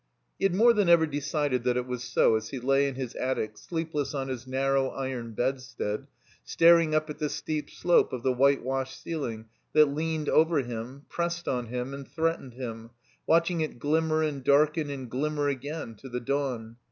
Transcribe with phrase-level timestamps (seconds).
[0.39, 3.13] He had more than ever decided that it was so, as he lay in his
[3.13, 6.07] attic sleepless on his narrow iron bed stead,
[6.43, 11.05] staring up at the steep slope of the white washed ceiling that leaned over him,
[11.07, 12.89] pressed on him, and threatened him;
[13.27, 16.77] watching it ghmmer and darken and glimmer again to the dawn.